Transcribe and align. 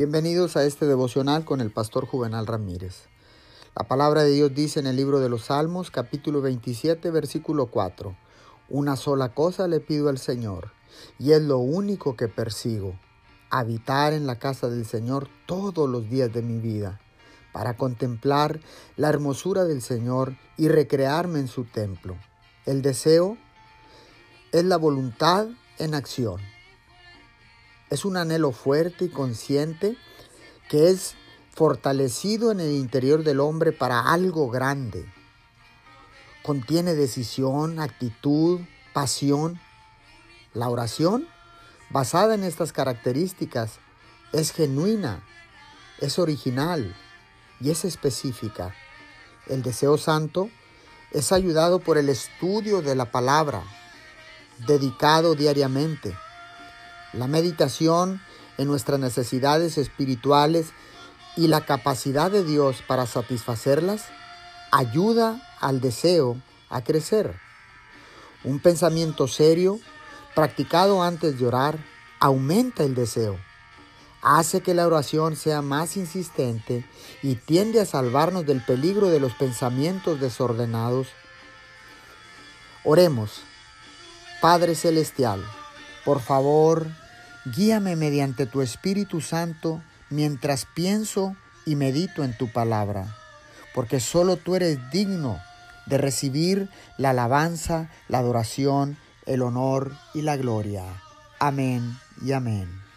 Bienvenidos 0.00 0.56
a 0.56 0.64
este 0.64 0.86
devocional 0.86 1.44
con 1.44 1.60
el 1.60 1.70
pastor 1.70 2.06
Juvenal 2.06 2.46
Ramírez. 2.46 3.02
La 3.76 3.86
palabra 3.86 4.22
de 4.22 4.30
Dios 4.30 4.54
dice 4.54 4.80
en 4.80 4.86
el 4.86 4.96
libro 4.96 5.20
de 5.20 5.28
los 5.28 5.44
Salmos, 5.44 5.90
capítulo 5.90 6.40
27, 6.40 7.10
versículo 7.10 7.66
4, 7.66 8.16
Una 8.70 8.96
sola 8.96 9.34
cosa 9.34 9.68
le 9.68 9.78
pido 9.78 10.08
al 10.08 10.16
Señor, 10.16 10.72
y 11.18 11.32
es 11.32 11.42
lo 11.42 11.58
único 11.58 12.16
que 12.16 12.28
persigo, 12.28 12.98
habitar 13.50 14.14
en 14.14 14.26
la 14.26 14.38
casa 14.38 14.70
del 14.70 14.86
Señor 14.86 15.28
todos 15.44 15.86
los 15.86 16.08
días 16.08 16.32
de 16.32 16.40
mi 16.40 16.58
vida, 16.58 16.98
para 17.52 17.76
contemplar 17.76 18.58
la 18.96 19.10
hermosura 19.10 19.64
del 19.64 19.82
Señor 19.82 20.34
y 20.56 20.68
recrearme 20.68 21.40
en 21.40 21.48
su 21.48 21.64
templo. 21.64 22.16
El 22.64 22.80
deseo 22.80 23.36
es 24.50 24.64
la 24.64 24.78
voluntad 24.78 25.48
en 25.78 25.94
acción. 25.94 26.40
Es 27.90 28.04
un 28.04 28.16
anhelo 28.16 28.52
fuerte 28.52 29.06
y 29.06 29.08
consciente 29.08 29.96
que 30.68 30.90
es 30.90 31.16
fortalecido 31.52 32.52
en 32.52 32.60
el 32.60 32.70
interior 32.70 33.24
del 33.24 33.40
hombre 33.40 33.72
para 33.72 34.12
algo 34.12 34.48
grande. 34.48 35.12
Contiene 36.44 36.94
decisión, 36.94 37.80
actitud, 37.80 38.60
pasión. 38.92 39.60
La 40.54 40.68
oración, 40.68 41.26
basada 41.90 42.34
en 42.34 42.44
estas 42.44 42.72
características, 42.72 43.80
es 44.32 44.52
genuina, 44.52 45.24
es 45.98 46.20
original 46.20 46.94
y 47.60 47.70
es 47.70 47.84
específica. 47.84 48.72
El 49.48 49.62
deseo 49.62 49.98
santo 49.98 50.48
es 51.10 51.32
ayudado 51.32 51.80
por 51.80 51.98
el 51.98 52.08
estudio 52.08 52.82
de 52.82 52.94
la 52.94 53.10
palabra, 53.10 53.64
dedicado 54.64 55.34
diariamente 55.34 56.14
la 57.12 57.26
meditación 57.26 58.20
en 58.58 58.68
nuestras 58.68 59.00
necesidades 59.00 59.78
espirituales 59.78 60.72
y 61.36 61.48
la 61.48 61.64
capacidad 61.64 62.30
de 62.30 62.44
Dios 62.44 62.82
para 62.86 63.06
satisfacerlas 63.06 64.04
ayuda 64.70 65.40
al 65.60 65.80
deseo 65.80 66.40
a 66.68 66.82
crecer. 66.82 67.38
Un 68.44 68.58
pensamiento 68.58 69.28
serio, 69.28 69.80
practicado 70.34 71.02
antes 71.02 71.38
de 71.38 71.46
orar, 71.46 71.78
aumenta 72.20 72.84
el 72.84 72.94
deseo, 72.94 73.38
hace 74.22 74.60
que 74.60 74.74
la 74.74 74.86
oración 74.86 75.36
sea 75.36 75.62
más 75.62 75.96
insistente 75.96 76.86
y 77.22 77.34
tiende 77.34 77.80
a 77.80 77.86
salvarnos 77.86 78.46
del 78.46 78.62
peligro 78.64 79.08
de 79.08 79.20
los 79.20 79.32
pensamientos 79.34 80.20
desordenados. 80.20 81.08
Oremos, 82.84 83.42
Padre 84.40 84.74
Celestial, 84.74 85.44
por 86.04 86.20
favor, 86.20 86.86
guíame 87.44 87.96
mediante 87.96 88.46
tu 88.46 88.62
Espíritu 88.62 89.20
Santo 89.20 89.82
mientras 90.10 90.66
pienso 90.66 91.36
y 91.64 91.76
medito 91.76 92.24
en 92.24 92.36
tu 92.36 92.52
palabra, 92.52 93.16
porque 93.74 94.00
solo 94.00 94.36
tú 94.36 94.56
eres 94.56 94.78
digno 94.90 95.40
de 95.86 95.98
recibir 95.98 96.68
la 96.98 97.10
alabanza, 97.10 97.90
la 98.08 98.18
adoración, 98.18 98.96
el 99.26 99.42
honor 99.42 99.92
y 100.14 100.22
la 100.22 100.36
gloria. 100.36 100.84
Amén 101.38 101.98
y 102.22 102.32
amén. 102.32 102.89